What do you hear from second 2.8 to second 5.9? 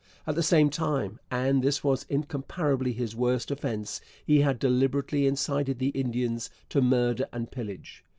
his worst offence he had deliberately incited the